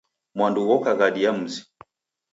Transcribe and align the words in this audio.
Mwandu 0.35 0.61
ghoka 0.67 0.91
ghadi 0.99 1.21
ya 1.25 1.31
mzi. 1.39 1.61